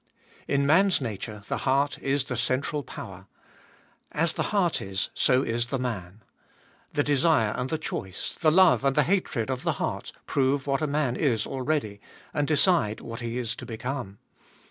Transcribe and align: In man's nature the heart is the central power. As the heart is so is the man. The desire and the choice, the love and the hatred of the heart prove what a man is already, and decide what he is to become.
In 0.47 0.65
man's 0.65 0.99
nature 0.99 1.43
the 1.47 1.57
heart 1.59 1.99
is 1.99 2.23
the 2.23 2.35
central 2.35 2.81
power. 2.81 3.27
As 4.11 4.33
the 4.33 4.41
heart 4.49 4.81
is 4.81 5.11
so 5.13 5.43
is 5.43 5.67
the 5.67 5.77
man. 5.77 6.23
The 6.91 7.03
desire 7.03 7.51
and 7.55 7.69
the 7.69 7.77
choice, 7.77 8.35
the 8.41 8.49
love 8.51 8.83
and 8.83 8.95
the 8.95 9.03
hatred 9.03 9.51
of 9.51 9.61
the 9.61 9.73
heart 9.73 10.11
prove 10.25 10.65
what 10.65 10.81
a 10.81 10.87
man 10.87 11.15
is 11.15 11.45
already, 11.45 12.01
and 12.33 12.47
decide 12.47 12.99
what 12.99 13.19
he 13.19 13.37
is 13.37 13.55
to 13.57 13.63
become. 13.67 14.17